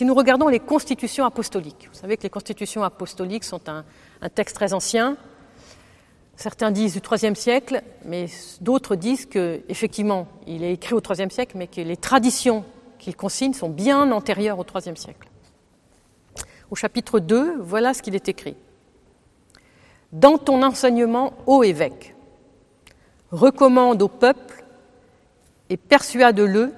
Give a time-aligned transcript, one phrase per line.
[0.00, 3.84] Si nous regardons les constitutions apostoliques, vous savez que les constitutions apostoliques sont un,
[4.30, 5.18] texte très ancien.
[6.36, 8.24] Certains disent du IIIe siècle, mais
[8.62, 12.64] d'autres disent qu'effectivement, il est écrit au IIIe siècle, mais que les traditions
[12.98, 15.28] qu'il consigne sont bien antérieures au IIIe siècle.
[16.70, 18.56] Au chapitre 2, voilà ce qu'il est écrit.
[20.12, 22.14] Dans ton enseignement, ô évêque,
[23.32, 24.64] recommande au peuple
[25.68, 26.72] et persuade-le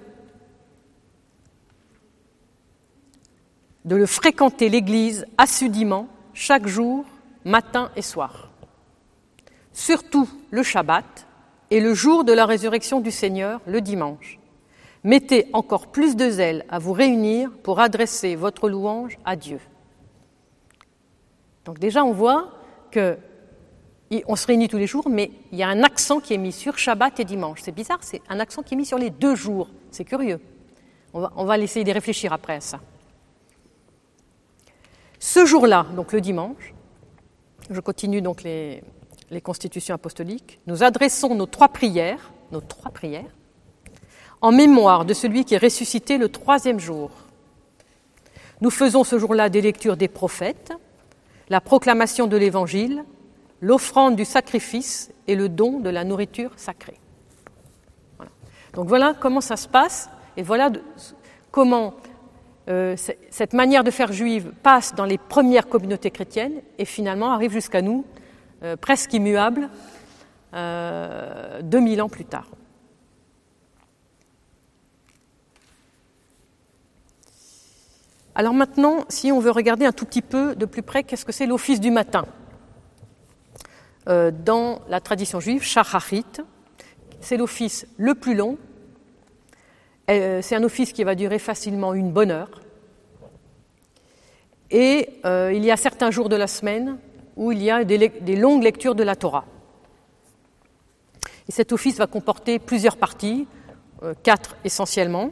[3.85, 7.05] de le fréquenter l'Église assidûment chaque jour,
[7.45, 8.51] matin et soir.
[9.73, 11.27] Surtout le Shabbat
[11.71, 14.39] et le jour de la résurrection du Seigneur, le dimanche.
[15.05, 19.59] Mettez encore plus de zèle à vous réunir pour adresser votre louange à Dieu.
[21.65, 22.53] Donc déjà, on voit
[22.91, 23.17] que
[24.27, 26.53] on se réunit tous les jours, mais il y a un accent qui est mis
[26.53, 27.61] sur Shabbat et dimanche.
[27.63, 29.71] C'est bizarre, c'est un accent qui est mis sur les deux jours.
[29.91, 30.39] C'est curieux.
[31.15, 32.81] On va, on va essayer de réfléchir après à ça.
[35.25, 36.75] Ce jour-là, donc le dimanche,
[37.71, 38.83] je continue donc les,
[39.41, 43.31] constitutions apostoliques, nous adressons nos trois prières, nos trois prières,
[44.41, 47.13] en mémoire de celui qui est ressuscité le troisième jour.
[48.61, 50.73] Nous faisons ce jour-là des lectures des prophètes,
[51.49, 53.05] la proclamation de l'Évangile,
[53.61, 56.99] l'offrande du sacrifice et le don de la nourriture sacrée.
[58.17, 58.33] Voilà.
[58.75, 60.73] Donc voilà comment ça se passe et voilà
[61.53, 61.95] comment
[62.69, 62.97] euh,
[63.31, 67.83] cette manière de faire juive passe dans les premières communautés chrétiennes et finalement arrive jusqu'à
[67.83, 68.05] nous,
[68.63, 69.69] euh, presque immuable,
[70.55, 72.47] euh, 2000 ans plus tard.
[78.35, 81.33] Alors maintenant, si on veut regarder un tout petit peu de plus près, qu'est-ce que
[81.33, 82.25] c'est l'office du matin?
[84.09, 86.25] Euh, Dans la tradition juive, Shacharit,
[87.21, 88.57] c'est l'office le plus long.
[90.11, 92.51] Euh, c'est un office qui va durer facilement une bonne heure.
[94.71, 96.99] Et euh, il y a certains jours de la semaine
[97.37, 99.45] où il y a des, longues lectures de la Torah.
[101.49, 103.47] Et cet office va comporter plusieurs parties,
[104.03, 105.31] euh, quatre essentiellement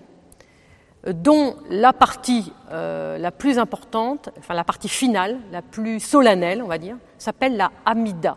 [1.07, 6.77] dont la partie la plus importante, enfin la partie finale, la plus solennelle, on va
[6.77, 8.37] dire, s'appelle la Amida.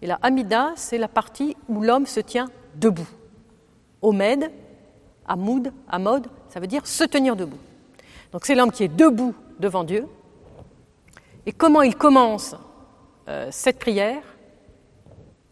[0.00, 3.06] Et la Amida, c'est la partie où l'homme se tient debout.
[4.00, 4.50] Omed,
[5.26, 7.58] Amoud, Amod, ça veut dire se tenir debout.
[8.32, 10.06] Donc c'est l'homme qui est debout devant Dieu.
[11.46, 12.56] Et comment il commence
[13.28, 14.22] euh, cette prière?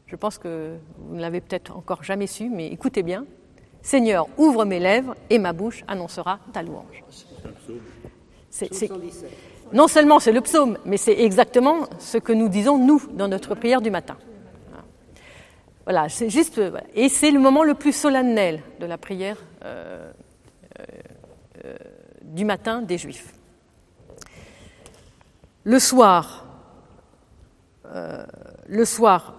[0.06, 3.25] Je pense que vous ne l'avez peut-être encore jamais su, mais écoutez bien.
[3.82, 7.03] Seigneur, ouvre mes lèvres et ma bouche annoncera ta louange.
[9.72, 13.55] Non seulement c'est le psaume, mais c'est exactement ce que nous disons, nous, dans notre
[13.55, 14.16] prière du matin.
[15.84, 16.60] Voilà, c'est juste.
[16.94, 20.10] Et c'est le moment le plus solennel de la prière euh,
[21.65, 21.75] euh,
[22.22, 23.34] du matin des Juifs.
[25.65, 26.47] Le soir,
[27.87, 28.25] euh,
[28.66, 29.34] le soir,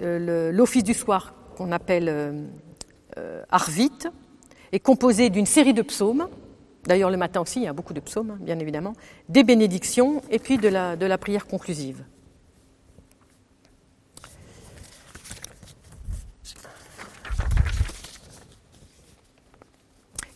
[0.00, 2.08] l'office du soir qu'on appelle
[3.18, 3.90] euh, Arvit
[4.72, 6.28] est composé d'une série de psaumes.
[6.84, 8.94] D'ailleurs, le matin aussi, il y a beaucoup de psaumes, hein, bien évidemment,
[9.28, 12.02] des bénédictions et puis de la prière conclusive.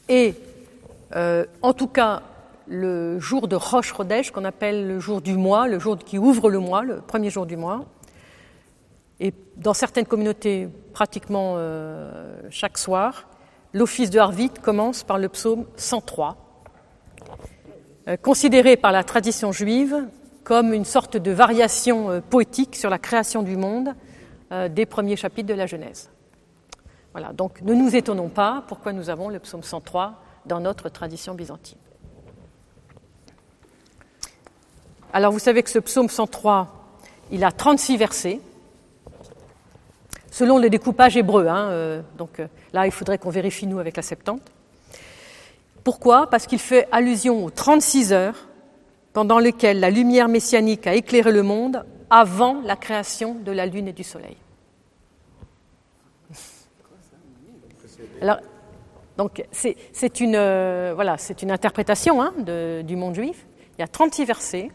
[0.09, 0.34] Et
[1.15, 2.22] euh, en tout cas,
[2.67, 6.50] le jour de Rosh Chodesh, qu'on appelle le jour du mois, le jour qui ouvre
[6.50, 7.84] le mois, le premier jour du mois,
[9.21, 13.28] et dans certaines communautés, pratiquement euh, chaque soir,
[13.72, 16.37] l'office de Harvit commence par le psaume 103,
[18.09, 20.06] euh, considéré par la tradition juive
[20.44, 23.94] comme une sorte de variation euh, poétique sur la création du monde
[24.71, 26.09] des premiers chapitres de la Genèse.
[27.16, 31.32] Voilà, donc ne nous étonnons pas pourquoi nous avons le psaume 103 dans notre tradition
[31.32, 31.78] byzantine.
[35.15, 36.69] Alors vous savez que ce psaume 103,
[37.31, 38.38] il a 36 versets,
[40.31, 41.47] selon le découpage hébreu.
[41.47, 44.43] Hein, euh, donc euh, là, il faudrait qu'on vérifie, nous, avec la Septante.
[45.84, 46.28] Pourquoi?
[46.28, 48.46] Parce qu'il fait allusion aux 36 heures
[49.14, 53.88] pendant lesquelles la lumière messianique a éclairé le monde avant la création de la lune
[53.88, 54.37] et du soleil.
[58.21, 58.39] Alors,
[59.17, 63.47] donc c'est une, euh, voilà, une interprétation hein, de, du monde juif.
[63.77, 64.71] Il y a 36 versets,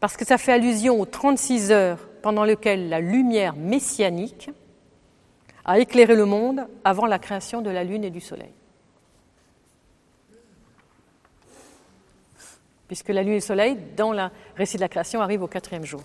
[0.00, 4.50] parce que ça fait allusion aux 36 heures pendant lequel la lumière messianique
[5.64, 8.52] a éclairé le monde avant la création de la Lune et du Soleil.
[12.86, 14.22] Puisque la Lune et le Soleil, dans le
[14.56, 16.02] récit de la création, arrivent au quatrième jour.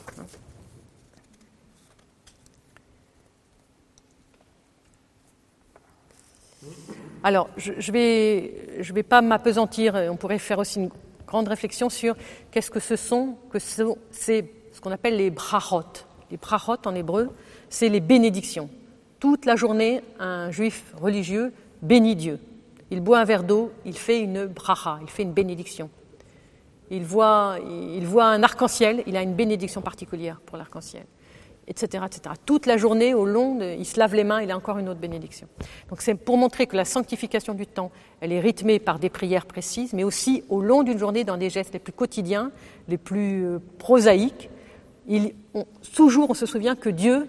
[7.24, 10.90] Alors, je, ne vais pas m'apesantir, on pourrait faire aussi une
[11.28, 12.16] grande réflexion sur
[12.52, 13.96] qu'est-ce que ce sont, que ce
[14.82, 15.84] qu'on appelle les brachot.
[16.32, 17.30] Les brachot en hébreu,
[17.70, 18.70] c'est les bénédictions.
[19.20, 22.40] Toute la journée, un juif religieux bénit Dieu.
[22.90, 25.90] Il boit un verre d'eau, il fait une bracha, il fait une bénédiction.
[26.90, 27.58] Il voit,
[27.96, 31.06] il voit un arc-en-ciel, il a une bénédiction particulière pour l'arc-en-ciel
[31.68, 32.36] etc., etc.
[32.46, 34.90] Toute la journée, au long, de, il se lave les mains, il a encore une
[34.90, 35.48] autre bénédiction.
[35.90, 39.46] Donc c'est pour montrer que la sanctification du temps, elle est rythmée par des prières
[39.46, 42.52] précises, mais aussi au long d'une journée dans des gestes les plus quotidiens,
[42.88, 44.50] les plus euh, prosaïques.
[45.08, 45.34] Il,
[45.96, 47.28] toujours, on se souvient que Dieu,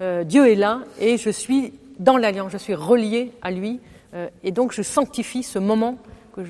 [0.00, 3.80] euh, Dieu est là et je suis dans l'alliance, je suis relié à lui,
[4.14, 5.98] euh, et donc je sanctifie ce moment
[6.34, 6.42] que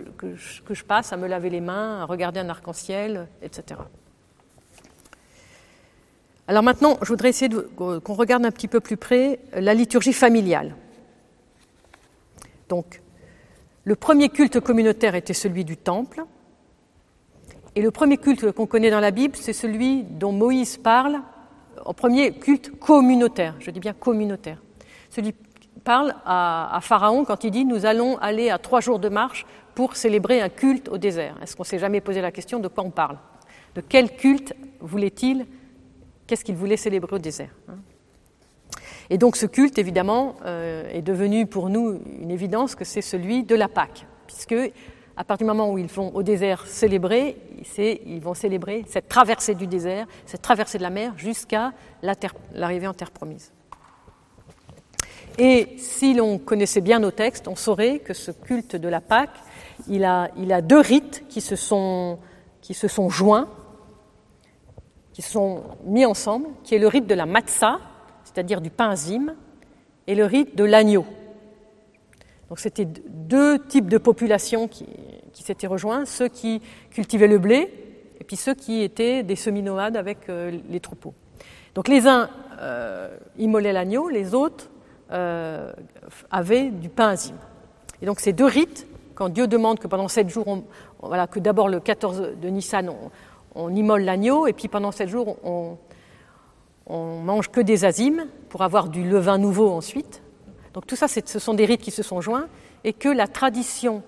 [0.64, 3.80] que je passe à me laver les mains, à regarder un arc-en-ciel, etc.
[6.52, 10.76] Alors maintenant, je voudrais essayer qu'on regarde un petit peu plus près la liturgie familiale.
[12.68, 13.00] Donc,
[13.84, 16.24] le premier culte communautaire était celui du temple.
[17.74, 21.22] Et le premier culte qu'on connaît dans la Bible, c'est celui dont Moïse parle,
[21.86, 24.58] au premier culte communautaire, je dis bien communautaire.
[25.08, 28.98] Celui qui parle à, à, Pharaon quand il dit Nous allons aller à trois jours
[28.98, 31.34] de marche pour célébrer un culte au désert.
[31.42, 33.16] Est-ce qu'on s'est jamais posé la question de quoi on parle?
[33.74, 35.46] De quel culte voulait-il
[36.26, 37.50] qu'est-ce qu'il voulait célébrer au désert.
[37.68, 37.76] Hein?
[39.10, 43.42] Et donc ce culte, évidemment, euh, est devenu pour nous une évidence que c'est celui
[43.42, 44.54] de la Pâque, puisque
[45.16, 47.36] à partir du moment où ils vont au désert célébrer,
[47.78, 51.72] ils vont célébrer cette traversée du désert, cette traversée de la mer jusqu'à
[52.02, 53.52] l'arrivée en terre promise.
[55.38, 59.38] Et si l'on connaissait bien nos textes, on saurait que ce culte de la Pâque,
[59.88, 60.30] il a,
[60.62, 62.18] deux rites qui se sont
[63.10, 63.48] joints
[65.12, 67.78] qui sont mis ensemble, qui est le rite de la matzah,
[68.24, 69.34] c'est-à-dire du pain azim,
[70.06, 71.04] et le rite de l'agneau.
[72.48, 74.86] Donc c'était deux types de populations qui,
[75.32, 76.60] s'étaient rejoints, ceux qui
[76.90, 77.72] cultivaient le blé
[78.20, 81.14] et puis ceux qui étaient des semi-nomades avec euh, les troupeaux.
[81.74, 82.28] Donc les uns
[82.60, 84.70] euh, immolaient l'agneau, les autres
[85.10, 85.72] euh,
[86.30, 87.34] avaient du pain azim.
[88.02, 90.64] Et donc ces deux rites, quand Dieu demande que pendant sept jours, on,
[91.00, 92.90] voilà, que d'abord le 14 de Nissan,
[93.54, 95.76] on immole l'agneau et puis pendant sept jours, on,
[96.86, 100.22] on mange que des azimes pour avoir du levain nouveau ensuite.
[100.74, 102.48] Donc tout ça, ce sont des rites qui se sont joints
[102.84, 104.02] et que la tradition,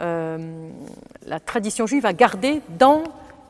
[0.00, 0.68] euh,
[1.86, 3.02] juive a gardé dans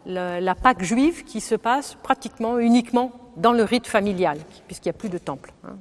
[0.07, 4.99] la, Pâque juive qui se passe pratiquement uniquement dans le rite familial, puisqu'il n'y a
[4.99, 5.53] plus de temple.
[5.65, 5.77] Hein.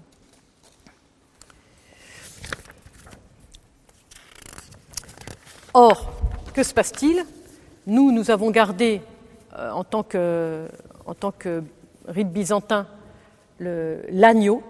[5.74, 6.12] Or,
[6.54, 7.26] que se passe-t-il?
[7.88, 9.02] Nous, nous avons gardé
[9.58, 10.68] en, tant que,
[11.06, 11.64] en tant que
[12.08, 12.88] rite byzantin
[13.60, 14.64] l'agneau.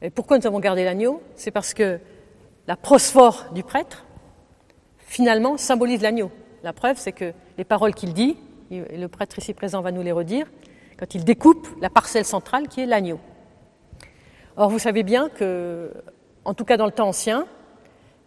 [0.00, 1.22] Et pourquoi nous avons gardé l'agneau?
[1.34, 1.98] C'est parce que
[2.66, 4.04] la prosphore du prêtre,
[4.98, 6.30] finalement, symbolise l'agneau.
[6.62, 8.36] La preuve, c'est que les paroles qu'il dit,
[8.70, 10.46] et le prêtre ici présent va nous les redire,
[10.98, 13.18] quand il découpe la parcelle centrale qui est l'agneau.
[14.56, 15.92] Or, vous savez bien que,
[16.44, 17.46] en tout cas dans le temps ancien,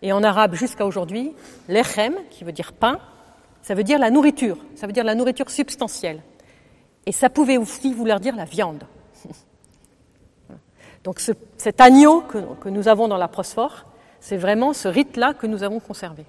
[0.02, 1.34] et en arabe jusqu'à aujourd'hui,
[1.68, 3.00] l'echem, qui veut dire pain,
[3.62, 6.22] ça veut dire la nourriture, ça veut dire la nourriture substantielle.
[7.06, 8.84] Et ça pouvait aussi vouloir dire la viande.
[11.04, 13.86] Donc ce, cet agneau que, nous avons dans la prosphore,
[14.20, 16.26] c'est vraiment ce rite-là que nous avons conservé.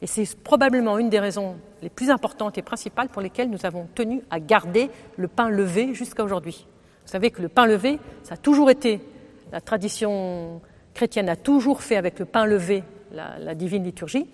[0.00, 3.88] Et c'est probablement une des raisons les plus importantes et principales pour lesquelles nous avons
[3.94, 6.66] tenu à garder le pain levé jusqu'à aujourd'hui.
[7.04, 9.00] Vous savez que le pain levé, ça a toujours été,
[9.50, 10.60] la tradition
[10.94, 14.28] chrétienne a toujours fait avec le pain levé la divine liturgie,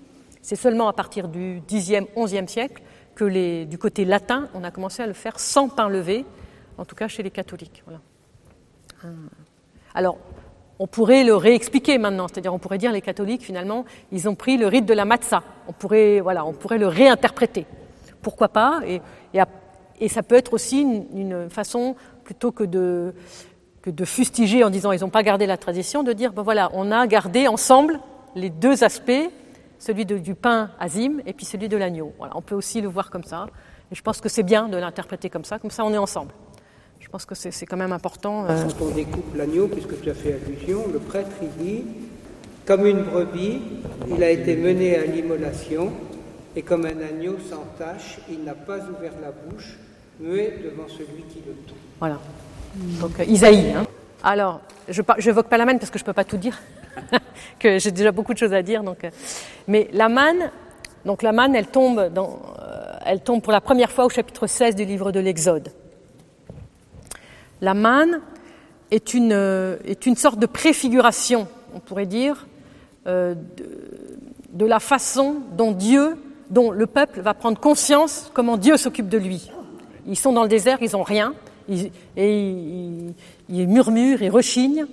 [0.44, 2.82] c'est seulement à partir du Xe, XIe siècle
[3.14, 6.26] que du côté latin, on a commencé à le faire sans pain levé,
[6.76, 7.82] en tout cas chez les catholiques.
[9.04, 9.08] Euh,
[9.94, 10.18] alors,
[10.78, 14.58] on pourrait le réexpliquer maintenant, c'est-à-dire on pourrait dire les catholiques finalement, ils ont pris
[14.58, 15.42] le rite de la matzah.
[15.66, 17.64] On pourrait, voilà, on pourrait le réinterpréter.
[18.20, 18.82] Pourquoi pas?
[18.86, 19.00] Et,
[20.08, 23.14] ça peut être aussi une, façon plutôt que de,
[23.80, 26.68] que de fustiger en disant ils n'ont pas gardé la tradition, de dire ben voilà,
[26.74, 27.98] on a gardé ensemble
[28.34, 29.30] les deux aspects
[29.84, 32.12] celui de, du pain azim et puis celui de l'agneau.
[32.18, 33.46] Voilà, on peut aussi le voir comme ça.
[33.92, 36.32] Et je pense que c'est bien de l'interpréter comme ça, comme ça on est ensemble.
[37.00, 38.46] Je pense que c'est quand même important.
[38.46, 38.64] Euh...
[38.78, 41.84] Quand on découpe l'agneau, puisque tu as fait allusion, le prêtre il dit
[42.64, 43.60] comme une brebis,
[44.08, 45.92] il a été mené à l'immolation,
[46.56, 49.76] et comme un agneau sans tache, il n'a pas ouvert la bouche,
[50.18, 51.74] muet devant celui qui le tue.
[51.98, 52.18] Voilà.
[53.00, 53.74] Donc euh, Isaïe.
[53.76, 53.84] Hein.
[54.22, 56.58] Alors, je n'évoque pas la manne parce que je ne peux pas tout dire,
[57.58, 58.82] que j'ai déjà beaucoup de choses à dire.
[58.82, 59.10] Donc, euh,
[59.68, 60.50] mais la manne,
[61.04, 64.46] donc la manne, elle tombe, dans, euh, elle tombe pour la première fois au chapitre
[64.46, 65.70] 16 du livre de l'Exode.
[67.60, 68.20] La manne
[68.90, 72.46] est une, euh, est une sorte de préfiguration, on pourrait dire,
[73.06, 73.36] de,
[74.64, 76.16] la façon dont Dieu,
[76.48, 79.50] dont le peuple va prendre conscience comment Dieu s'occupe de lui.
[80.06, 81.34] Ils sont dans le désert, ils n'ont rien,
[82.16, 83.14] et
[83.48, 84.86] ils, murmurent, ils rechignent,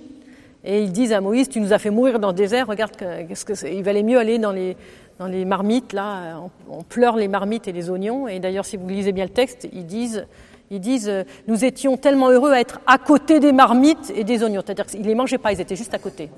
[0.64, 3.44] et ils disent à Moïse, tu nous as fait mourir dans le désert, regarde, qu'est-ce
[3.44, 4.76] que il valait mieux aller dans les,
[5.18, 6.40] dans les marmites, là,
[6.70, 9.68] on, pleure les marmites et les oignons, et d'ailleurs si vous lisez bien le texte,
[9.72, 10.26] ils disent,
[10.70, 14.42] ils disent, euh, nous étions tellement heureux à être à côté des marmites et des
[14.42, 14.62] oignons.
[14.64, 16.30] C'est-à-dire qu'ils ne les mangeaient pas, ils étaient juste à côté.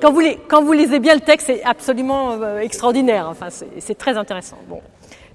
[0.00, 3.28] Quand, vous quand vous lisez bien le texte, c'est absolument euh, extraordinaire.
[3.28, 4.56] Enfin, c'est très intéressant.
[4.66, 4.80] Bon,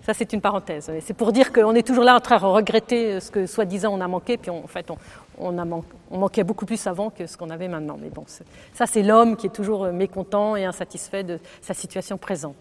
[0.05, 0.91] ça c'est une parenthèse.
[1.01, 4.01] C'est pour dire qu'on est toujours là en train de regretter ce que soi-disant on
[4.01, 4.89] a manqué, puis en fait
[5.38, 5.51] on,
[6.12, 7.98] manquait beaucoup plus avant que ce qu'on avait maintenant.
[8.01, 8.25] Mais bon,
[8.74, 12.55] ça c'est l'homme qui est toujours euh, mécontent et insatisfait de sa situation présente.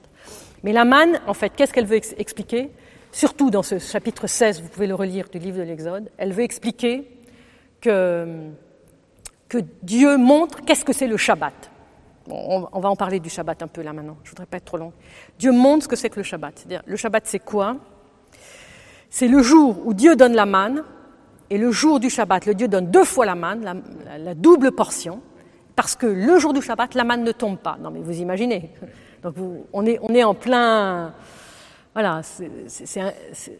[0.62, 2.70] Mais la manne, en fait, qu'est-ce qu'elle veut expliquer?
[3.12, 6.42] Surtout dans ce chapitre 16, vous pouvez le relire du livre de l'Exode, elle veut
[6.42, 7.10] expliquer
[7.80, 8.26] que,
[9.48, 11.70] que Dieu montre qu'est-ce que c'est le Shabbat.
[12.30, 14.76] On, va en parler du Shabbat un peu là maintenant, je voudrais pas être trop
[14.76, 14.92] long.
[15.38, 16.66] Dieu montre ce que c'est que le Shabbat.
[16.86, 17.76] Le Shabbat c'est quoi?
[19.08, 20.84] C'est le jour où Dieu donne la manne,
[21.50, 23.82] et le jour du Shabbat, le Dieu donne deux fois la manne,
[24.18, 25.20] la, double portion,
[25.74, 27.76] parce que le jour du Shabbat, la manne ne tombe pas.
[27.80, 28.70] Non mais vous imaginez.
[29.22, 29.34] Donc
[29.72, 31.12] on, est, en plein
[31.92, 32.20] voilà,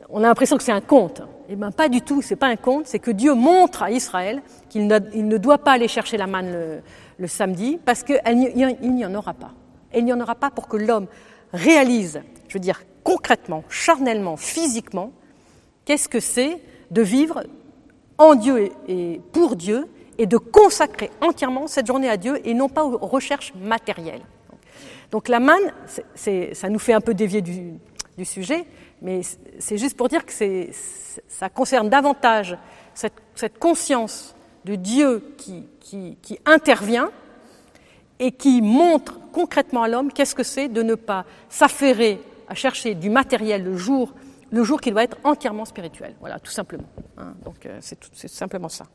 [0.08, 1.20] on a l'impression que c'est un conte.
[1.48, 4.40] Eh bien, pas du tout, c'est pas un conte, c'est que Dieu montre à Israël
[4.68, 6.80] qu'il ne, doit pas aller chercher la manne
[7.26, 9.52] samedi parce qu'il n'y en aura pas.
[9.92, 11.06] Et il n'y en aura pas pour que l'homme
[11.52, 15.12] réalise, je veux dire, concrètement, charnellement, physiquement,
[15.84, 16.58] qu'est-ce que c'est
[16.90, 17.42] de vivre
[18.18, 22.68] en Dieu et pour Dieu et de consacrer entièrement cette journée à Dieu et non
[22.68, 24.22] pas aux recherches matérielles.
[25.10, 25.72] Donc la manne,
[26.14, 28.66] ça nous fait un peu dévier du sujet,
[29.02, 29.22] mais
[29.58, 30.32] c'est juste pour dire que
[31.28, 32.56] ça concerne davantage
[32.94, 35.66] cette, conscience de Dieu qui,
[36.46, 37.10] intervient
[38.18, 42.94] et qui montre concrètement à l'homme qu'est-ce que c'est de ne pas s'affairer à chercher
[42.94, 44.12] du matériel le jour,
[44.50, 46.14] le jour qui doit être entièrement spirituel.
[46.20, 46.88] Voilà, tout simplement.
[47.16, 47.34] Hein.
[47.44, 48.86] donc euh, c'est simplement ça.